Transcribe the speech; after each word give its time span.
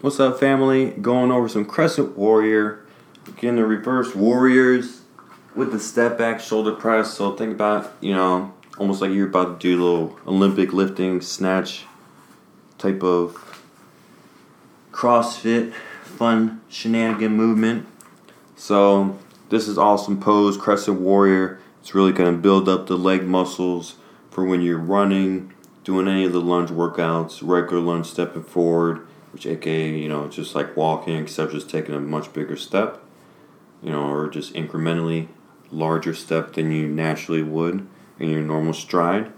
What's 0.00 0.20
up, 0.20 0.40
family? 0.40 0.90
Going 0.90 1.30
over 1.30 1.50
some 1.50 1.66
Crescent 1.66 2.16
Warrior, 2.16 2.86
getting 3.36 3.56
the 3.56 3.66
reverse 3.66 4.14
Warriors 4.14 5.02
with 5.54 5.70
the 5.70 5.78
step 5.78 6.16
back 6.16 6.40
shoulder 6.40 6.72
press. 6.72 7.12
So 7.12 7.36
think 7.36 7.52
about, 7.52 7.92
you 8.00 8.14
know, 8.14 8.54
almost 8.78 9.02
like 9.02 9.10
you're 9.10 9.28
about 9.28 9.60
to 9.60 9.68
do 9.68 9.78
a 9.78 9.80
little 9.82 10.18
Olympic 10.26 10.72
lifting 10.72 11.20
snatch 11.20 11.84
type 12.78 13.02
of 13.02 13.60
CrossFit 14.90 15.74
fun 16.04 16.62
shenanigan 16.70 17.36
movement. 17.36 17.86
So 18.56 19.18
this 19.50 19.68
is 19.68 19.76
awesome 19.76 20.18
pose, 20.18 20.56
Crescent 20.56 21.00
Warrior. 21.00 21.60
It's 21.82 21.94
really 21.94 22.12
going 22.12 22.34
to 22.34 22.40
build 22.40 22.66
up 22.66 22.86
the 22.86 22.96
leg 22.96 23.24
muscles 23.26 23.96
for 24.30 24.42
when 24.42 24.62
you're 24.62 24.78
running, 24.78 25.52
doing 25.84 26.08
any 26.08 26.24
of 26.24 26.32
the 26.32 26.40
lunge 26.40 26.70
workouts, 26.70 27.40
regular 27.42 27.82
lunge 27.82 28.06
stepping 28.06 28.44
forward, 28.44 29.06
which 29.32 29.46
aka, 29.46 29.90
you 29.90 30.08
know, 30.08 30.28
just 30.28 30.54
like 30.54 30.76
walking, 30.76 31.16
except 31.16 31.52
just 31.52 31.70
taking 31.70 31.94
a 31.94 32.00
much 32.00 32.32
bigger 32.32 32.56
step, 32.56 33.02
you 33.82 33.90
know, 33.90 34.10
or 34.10 34.28
just 34.28 34.54
incrementally 34.54 35.28
larger 35.70 36.14
step 36.14 36.52
than 36.52 36.70
you 36.70 36.86
naturally 36.86 37.42
would 37.42 37.86
in 38.18 38.30
your 38.30 38.42
normal 38.42 38.72
stride. 38.74 39.32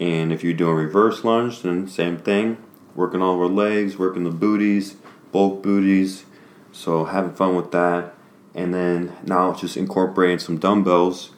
And 0.00 0.32
if 0.32 0.42
you're 0.42 0.54
doing 0.54 0.76
reverse 0.76 1.24
lunge, 1.24 1.62
then 1.62 1.88
same 1.88 2.18
thing, 2.18 2.58
working 2.94 3.22
all 3.22 3.34
of 3.34 3.40
our 3.40 3.48
legs, 3.48 3.96
working 3.96 4.24
the 4.24 4.30
booties, 4.30 4.96
both 5.32 5.62
booties. 5.62 6.24
So 6.72 7.04
having 7.04 7.34
fun 7.34 7.56
with 7.56 7.70
that. 7.72 8.14
And 8.54 8.72
then 8.72 9.16
now 9.24 9.52
just 9.52 9.76
incorporating 9.76 10.38
some 10.38 10.58
dumbbells 10.58 11.30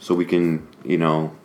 so 0.00 0.14
we 0.14 0.24
can, 0.24 0.66
you 0.84 0.98
know, 0.98 1.36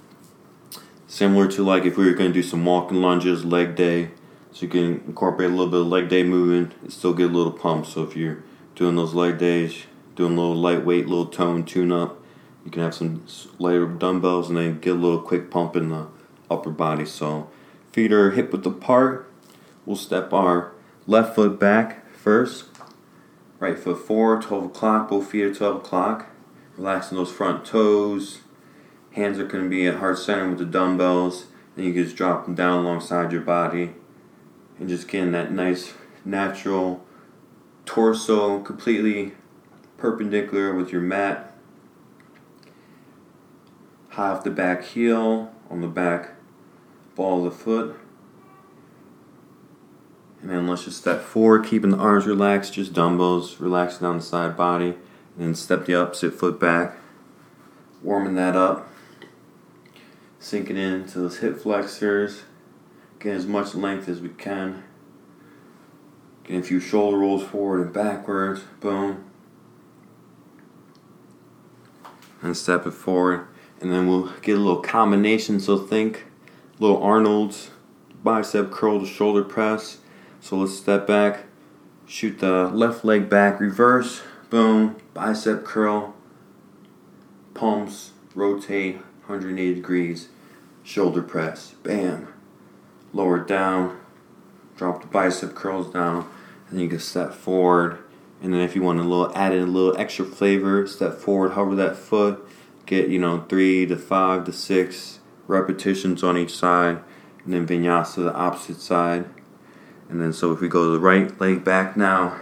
similar 1.14 1.48
to 1.48 1.64
like 1.64 1.86
if 1.86 1.96
we 1.96 2.06
were 2.08 2.16
going 2.16 2.32
to 2.32 2.34
do 2.34 2.42
some 2.42 2.66
walking 2.66 3.00
lunges, 3.00 3.46
leg 3.46 3.76
day, 3.76 4.10
so 4.52 4.66
you 4.66 4.68
can 4.68 5.04
incorporate 5.06 5.52
a 5.52 5.54
little 5.54 5.70
bit 5.70 5.82
of 5.82 5.86
leg 5.86 6.10
day 6.10 6.24
movement 6.24 6.74
and 6.82 6.92
still 6.92 7.14
get 7.14 7.30
a 7.30 7.34
little 7.34 7.52
pump. 7.52 7.86
So 7.86 8.02
if 8.02 8.16
you're 8.16 8.44
doing 8.74 8.96
those 8.96 9.14
leg 9.14 9.38
days, 9.38 9.84
doing 10.16 10.36
a 10.36 10.42
little 10.42 10.56
lightweight, 10.56 11.06
little 11.06 11.28
tone 11.28 11.66
tune 11.66 11.92
up, 11.92 12.20
you 12.66 12.72
can 12.72 12.82
have 12.82 12.96
some 12.96 13.24
lighter 13.60 13.86
dumbbells 13.86 14.50
and 14.50 14.58
then 14.58 14.80
get 14.80 14.94
a 14.94 15.00
little 15.00 15.22
quick 15.22 15.52
pump 15.52 15.76
in 15.76 15.90
the 15.90 16.08
upper 16.50 16.72
body. 16.72 17.06
So 17.06 17.48
feet 17.92 18.12
are 18.12 18.32
hip 18.32 18.52
width 18.52 18.66
apart. 18.66 19.32
We'll 19.86 19.98
step 19.98 20.34
our 20.34 20.72
left 21.06 21.36
foot 21.36 21.60
back 21.60 22.12
first. 22.12 22.66
Right 23.60 23.78
foot 23.78 24.00
forward, 24.00 24.42
12 24.42 24.66
o'clock, 24.66 25.10
both 25.10 25.30
feet 25.30 25.46
at 25.46 25.58
12 25.58 25.76
o'clock. 25.76 26.32
Relaxing 26.76 27.20
those 27.20 27.32
front 27.32 27.66
toes. 27.66 28.40
Hands 29.14 29.38
are 29.38 29.46
going 29.46 29.64
to 29.64 29.70
be 29.70 29.86
at 29.86 29.96
heart 29.96 30.18
center 30.18 30.50
with 30.50 30.58
the 30.58 30.66
dumbbells. 30.66 31.46
And 31.76 31.86
you 31.86 31.94
can 31.94 32.04
just 32.04 32.16
drop 32.16 32.46
them 32.46 32.56
down 32.56 32.84
alongside 32.84 33.32
your 33.32 33.42
body. 33.42 33.92
And 34.80 34.90
just 34.90 35.08
getting 35.08 35.32
that 35.32 35.52
nice 35.52 35.94
natural 36.26 37.06
torso 37.86 38.60
completely 38.60 39.34
perpendicular 39.98 40.74
with 40.74 40.92
your 40.92 41.02
mat. 41.02 41.56
High 44.10 44.30
off 44.30 44.44
the 44.44 44.52
back 44.52 44.84
heel 44.84 45.54
on 45.70 45.82
the 45.82 45.88
back 45.88 46.32
ball 47.16 47.46
of 47.46 47.52
the 47.54 47.60
foot. 47.64 47.96
And 50.42 50.50
then 50.50 50.68
let's 50.68 50.86
just 50.86 50.98
step 50.98 51.22
forward, 51.22 51.66
keeping 51.66 51.92
the 51.92 51.98
arms 51.98 52.26
relaxed, 52.26 52.74
just 52.74 52.94
dumbbells, 52.94 53.60
relaxing 53.60 54.02
down 54.02 54.18
the 54.18 54.24
side 54.24 54.58
body. 54.58 54.96
And 55.38 55.48
then 55.48 55.56
step 55.56 55.86
the 55.86 55.96
opposite 55.96 56.34
foot 56.34 56.60
back, 56.60 56.98
warming 58.02 58.36
that 58.36 58.56
up. 58.56 58.93
Sinking 60.44 60.76
into 60.76 61.20
those 61.20 61.38
hip 61.38 61.58
flexors, 61.58 62.44
getting 63.18 63.38
as 63.38 63.48
much 63.48 63.76
length 63.76 64.10
as 64.10 64.20
we 64.20 64.28
can. 64.28 64.84
Getting 66.44 66.60
a 66.60 66.64
few 66.64 66.82
shoulder 66.82 67.18
rolls 67.18 67.44
forward 67.44 67.80
and 67.80 67.94
backwards, 67.94 68.60
boom. 68.82 69.24
And 72.42 72.58
step 72.58 72.86
it 72.86 72.92
forward. 72.92 73.48
And 73.80 73.90
then 73.90 74.06
we'll 74.06 74.34
get 74.42 74.58
a 74.58 74.60
little 74.60 74.82
combination, 74.82 75.62
so 75.62 75.78
think 75.78 76.26
little 76.78 77.02
Arnold's 77.02 77.72
bicep 78.22 78.70
curl 78.70 79.00
to 79.00 79.06
shoulder 79.06 79.46
press 79.46 80.00
so 80.42 80.58
let's 80.58 80.76
step 80.76 81.08
back, 81.08 81.46
shoot 82.06 82.40
the 82.40 82.68
left 82.68 83.06
leg 83.06 83.30
back, 83.30 83.62
reverse, 83.62 84.24
boom, 84.50 84.98
bicep 85.14 85.64
curl, 85.64 86.14
palms, 87.54 88.12
rotate 88.36 89.00
180 89.28 89.76
degrees, 89.76 90.28
shoulder 90.84 91.22
press, 91.22 91.76
bam, 91.82 92.28
lower 93.14 93.40
down, 93.40 94.00
drop 94.76 95.02
the 95.02 95.08
bicep 95.08 95.56
curls 95.56 95.92
down, 95.94 96.30
and 96.68 96.78
then 96.78 96.80
you 96.80 96.90
can 96.90 97.00
step 97.00 97.34
forward. 97.34 98.00
And 98.42 98.54
then 98.54 98.60
if 98.60 98.76
you 98.76 98.82
want 98.82 99.00
a 99.00 99.04
little 99.04 99.32
add 99.36 99.54
in 99.54 99.64
a 99.64 99.66
little 99.66 99.98
extra 99.98 100.26
flavor, 100.26 100.86
step 100.88 101.14
forward, 101.14 101.54
hover 101.54 101.76
that 101.76 101.96
foot, 101.96 102.46
get 102.86 103.08
you 103.10 103.20
know 103.20 103.46
three 103.48 103.86
to 103.86 103.96
five 103.96 104.44
to 104.46 104.52
six 104.52 105.20
repetitions 105.48 106.24
on 106.24 106.38
each 106.38 106.54
side, 106.54 107.02
and 107.46 107.54
then 107.54 107.66
vinyasa 107.66 108.16
the 108.16 108.34
opposite 108.34 108.82
side. 108.82 109.26
And 110.10 110.22
then 110.22 110.34
so 110.34 110.52
if 110.52 110.60
we 110.60 110.68
go 110.68 110.86
to 110.86 110.92
the 110.92 111.00
right 111.00 111.40
leg 111.40 111.64
back 111.64 111.96
now, 111.96 112.38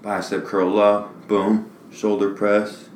bicep 0.00 0.44
curl 0.44 0.78
up, 0.78 1.26
boom, 1.26 1.72
shoulder 1.90 2.32
press. 2.32 2.87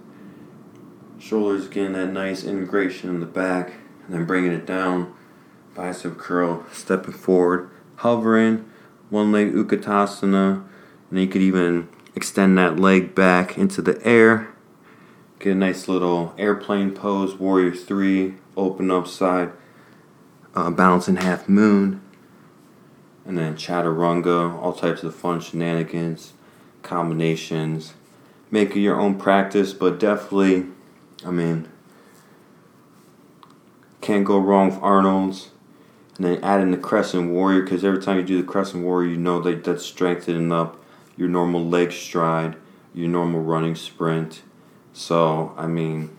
Shoulders 1.23 1.69
getting 1.69 1.93
that 1.93 2.09
nice 2.09 2.43
integration 2.43 3.09
in 3.09 3.21
the 3.21 3.27
back, 3.27 3.75
and 4.05 4.15
then 4.15 4.25
bringing 4.25 4.51
it 4.51 4.67
down, 4.67 5.15
bicep 5.75 6.19
curl, 6.19 6.67
stepping 6.73 7.15
forward, 7.15 7.71
hovering, 7.97 8.69
one 9.09 9.31
leg 9.31 9.53
utkatasana, 9.53 10.65
and 11.11 11.21
you 11.21 11.29
could 11.29 11.43
even 11.43 11.89
extend 12.17 12.59
that 12.59 12.79
leg 12.79 13.15
back 13.15 13.57
into 13.57 13.81
the 13.81 14.05
air. 14.05 14.49
Get 15.39 15.53
a 15.53 15.55
nice 15.55 15.87
little 15.87 16.35
airplane 16.37 16.91
pose, 16.91 17.37
warrior 17.37 17.73
three, 17.73 18.35
open 18.57 18.91
up 18.91 19.07
side, 19.07 19.53
uh, 20.57 20.71
balancing 20.71 21.17
half 21.17 21.49
moon 21.49 22.01
and 23.25 23.39
then 23.39 23.55
chaturanga, 23.55 24.61
all 24.61 24.73
types 24.73 25.03
of 25.03 25.15
fun 25.15 25.41
shenanigans, 25.41 26.33
combinations. 26.83 27.95
Make 28.51 28.77
it 28.77 28.81
your 28.81 29.01
own 29.01 29.19
practice, 29.19 29.73
but 29.73 29.99
definitely, 29.99 30.67
I 31.25 31.31
mean, 31.31 31.69
can't 34.01 34.25
go 34.25 34.39
wrong 34.39 34.71
with 34.71 34.83
Arnold's. 34.83 35.51
And 36.17 36.27
then 36.27 36.45
add 36.45 36.61
in 36.61 36.73
the 36.73 36.77
Crescent 36.77 37.31
Warrior, 37.31 37.63
because 37.63 37.85
every 37.85 38.01
time 38.01 38.19
you 38.19 38.23
do 38.23 38.43
the 38.43 38.47
Crescent 38.47 38.85
Warrior, 38.85 39.11
you 39.11 39.17
know 39.17 39.41
that 39.41 39.65
that's 39.65 39.85
strengthening 39.85 40.53
up 40.53 40.85
your 41.17 41.29
normal 41.29 41.67
leg 41.67 41.91
stride, 41.91 42.57
your 42.93 43.09
normal 43.09 43.41
running 43.41 43.75
sprint. 43.75 44.43
So, 44.93 45.55
I 45.57 45.67
mean, 45.67 46.11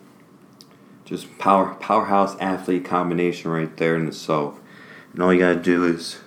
just 1.06 1.38
power 1.38 1.75
powerhouse 1.75 2.35
athlete 2.40 2.85
combination 2.85 3.52
right 3.52 3.75
there 3.78 3.96
in 3.96 4.08
itself. 4.08 4.59
And 5.14 5.22
all 5.22 5.31
you 5.31 5.40
gotta 5.40 5.59
do 5.59 5.85
is 5.85 6.20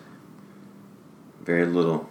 very 1.43 1.66
little. 1.66 2.08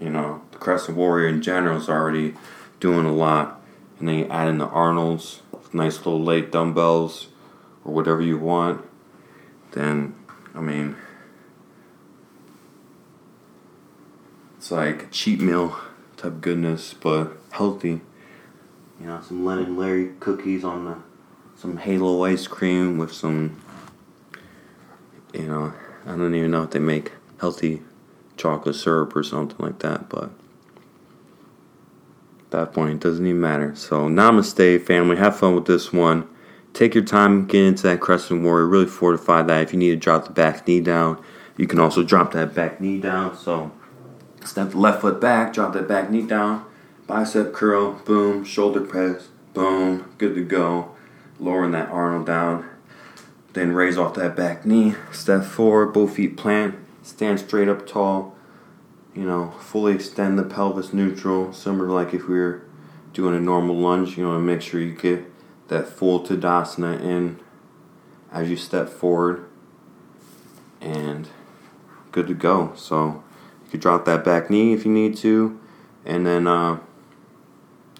You 0.00 0.08
know, 0.08 0.42
the 0.52 0.58
Crescent 0.58 0.96
Warrior 0.96 1.28
in 1.28 1.42
general 1.42 1.76
is 1.76 1.88
already 1.88 2.34
doing 2.80 3.04
a 3.04 3.12
lot. 3.12 3.62
And 3.98 4.08
then 4.08 4.18
you 4.18 4.26
add 4.26 4.48
in 4.48 4.58
the 4.58 4.66
Arnold's, 4.66 5.40
nice 5.72 5.98
little 5.98 6.22
late 6.22 6.50
dumbbells, 6.52 7.28
or 7.84 7.92
whatever 7.92 8.20
you 8.20 8.38
want. 8.38 8.84
Then, 9.72 10.14
I 10.54 10.60
mean, 10.60 10.96
it's 14.56 14.70
like 14.70 15.10
cheat 15.10 15.40
meal 15.40 15.78
type 16.16 16.40
goodness, 16.40 16.94
but 16.94 17.32
healthy. 17.50 18.00
You 19.00 19.06
know, 19.06 19.20
some 19.20 19.44
Len 19.44 19.58
and 19.58 19.78
Larry 19.78 20.12
cookies 20.20 20.64
on 20.64 20.84
the, 20.84 20.96
some 21.56 21.76
Halo 21.76 22.24
ice 22.24 22.46
cream 22.46 22.96
with 22.96 23.12
some, 23.12 23.60
you 25.32 25.48
know, 25.48 25.72
I 26.06 26.10
don't 26.10 26.34
even 26.34 26.50
know 26.50 26.62
if 26.62 26.70
they 26.70 26.78
make 26.78 27.12
healthy 27.40 27.82
chocolate 28.36 28.76
syrup 28.76 29.14
or 29.16 29.22
something 29.22 29.56
like 29.58 29.80
that, 29.80 30.08
but 30.08 30.30
that 32.54 32.72
point 32.72 32.92
it 32.92 33.00
doesn't 33.00 33.26
even 33.26 33.40
matter. 33.40 33.74
So 33.74 34.08
namaste 34.08 34.82
family, 34.82 35.16
have 35.16 35.36
fun 35.36 35.54
with 35.54 35.66
this 35.66 35.92
one. 35.92 36.28
Take 36.72 36.94
your 36.94 37.04
time, 37.04 37.46
get 37.46 37.64
into 37.64 37.84
that 37.84 38.00
crescent 38.00 38.42
warrior, 38.42 38.66
really 38.66 38.86
fortify 38.86 39.42
that. 39.42 39.62
If 39.62 39.72
you 39.72 39.78
need 39.78 39.90
to 39.90 39.96
drop 39.96 40.26
the 40.26 40.32
back 40.32 40.66
knee 40.66 40.80
down, 40.80 41.22
you 41.56 41.66
can 41.66 41.78
also 41.78 42.02
drop 42.02 42.32
that 42.32 42.54
back 42.54 42.80
knee 42.80 43.00
down. 43.00 43.36
So 43.36 43.70
step 44.44 44.70
the 44.70 44.78
left 44.78 45.00
foot 45.00 45.20
back, 45.20 45.52
drop 45.52 45.72
that 45.74 45.86
back 45.86 46.10
knee 46.10 46.26
down, 46.26 46.64
bicep 47.06 47.52
curl, 47.52 47.92
boom, 48.04 48.44
shoulder 48.44 48.80
press, 48.80 49.28
boom, 49.52 50.12
good 50.18 50.34
to 50.34 50.44
go. 50.44 50.90
Lowering 51.38 51.72
that 51.72 51.88
Arnold 51.90 52.26
down. 52.26 52.68
Then 53.52 53.72
raise 53.72 53.96
off 53.96 54.14
that 54.14 54.34
back 54.34 54.66
knee, 54.66 54.94
step 55.12 55.44
forward, 55.44 55.92
both 55.92 56.16
feet 56.16 56.36
plant, 56.36 56.74
stand 57.02 57.38
straight 57.38 57.68
up 57.68 57.86
tall, 57.86 58.33
you 59.14 59.24
know, 59.24 59.52
fully 59.60 59.94
extend 59.94 60.38
the 60.38 60.42
pelvis 60.42 60.92
neutral, 60.92 61.52
similar 61.52 61.86
to 61.86 61.92
like 61.92 62.14
if 62.14 62.28
we 62.28 62.34
were 62.34 62.62
doing 63.12 63.34
a 63.34 63.40
normal 63.40 63.76
lunge, 63.76 64.18
you 64.18 64.24
know, 64.24 64.34
to 64.34 64.40
make 64.40 64.60
sure 64.60 64.80
you 64.80 64.94
get 64.94 65.24
that 65.68 65.88
full 65.88 66.20
Tadasana 66.20 67.00
in 67.00 67.40
as 68.32 68.50
you 68.50 68.56
step 68.56 68.88
forward. 68.88 69.48
And 70.80 71.28
good 72.12 72.26
to 72.26 72.34
go. 72.34 72.72
So 72.76 73.22
you 73.64 73.70
could 73.70 73.80
drop 73.80 74.04
that 74.04 74.24
back 74.24 74.50
knee 74.50 74.72
if 74.72 74.84
you 74.84 74.90
need 74.92 75.16
to, 75.18 75.58
and 76.04 76.26
then 76.26 76.46
uh, 76.46 76.80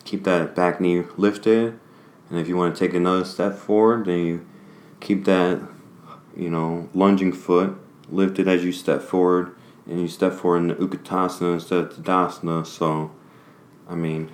keep 0.04 0.24
that 0.24 0.54
back 0.54 0.80
knee 0.80 1.04
lifted. 1.16 1.78
And 2.28 2.38
if 2.38 2.48
you 2.48 2.56
want 2.56 2.74
to 2.74 2.86
take 2.86 2.94
another 2.94 3.24
step 3.24 3.54
forward, 3.54 4.06
then 4.06 4.24
you 4.26 4.46
keep 5.00 5.24
that, 5.24 5.62
you 6.36 6.50
know, 6.50 6.88
lunging 6.92 7.32
foot 7.32 7.78
lifted 8.10 8.48
as 8.48 8.64
you 8.64 8.72
step 8.72 9.02
forward, 9.02 9.54
and 9.86 10.00
you 10.00 10.08
step 10.08 10.32
forward 10.32 10.58
in 10.58 10.68
the 10.68 10.74
Utkatasana 10.74 11.54
instead 11.54 11.78
of 11.78 11.92
Tadasana. 11.92 12.66
So, 12.66 13.10
I 13.88 13.94
mean, 13.94 14.30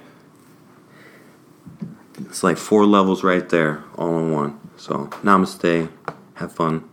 it's 2.19 2.43
like 2.43 2.57
four 2.57 2.87
levels 2.87 3.25
right 3.25 3.49
there, 3.49 3.85
all 3.97 4.19
in 4.19 4.33
one. 4.33 4.61
So, 4.77 5.07
namaste. 5.23 5.91
Have 6.35 6.53
fun. 6.53 6.90